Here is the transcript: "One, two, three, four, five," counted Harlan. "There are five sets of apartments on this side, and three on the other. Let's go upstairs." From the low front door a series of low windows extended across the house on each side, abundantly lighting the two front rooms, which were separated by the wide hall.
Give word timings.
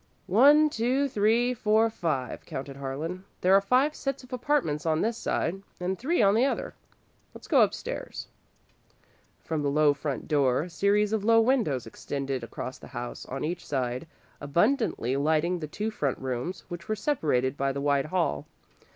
"One, 0.25 0.67
two, 0.71 1.07
three, 1.07 1.53
four, 1.53 1.87
five," 1.91 2.43
counted 2.47 2.77
Harlan. 2.77 3.23
"There 3.41 3.53
are 3.53 3.61
five 3.61 3.93
sets 3.93 4.23
of 4.23 4.33
apartments 4.33 4.83
on 4.83 5.01
this 5.01 5.15
side, 5.15 5.61
and 5.79 5.95
three 5.95 6.23
on 6.23 6.33
the 6.33 6.43
other. 6.43 6.73
Let's 7.35 7.47
go 7.47 7.61
upstairs." 7.61 8.27
From 9.43 9.61
the 9.61 9.69
low 9.69 9.93
front 9.93 10.27
door 10.27 10.63
a 10.63 10.69
series 10.71 11.13
of 11.13 11.23
low 11.23 11.39
windows 11.39 11.85
extended 11.85 12.43
across 12.43 12.79
the 12.79 12.87
house 12.87 13.27
on 13.27 13.43
each 13.43 13.63
side, 13.63 14.07
abundantly 14.41 15.15
lighting 15.17 15.59
the 15.59 15.67
two 15.67 15.91
front 15.91 16.17
rooms, 16.17 16.61
which 16.67 16.89
were 16.89 16.95
separated 16.95 17.55
by 17.55 17.71
the 17.71 17.79
wide 17.81 18.05
hall. 18.05 18.47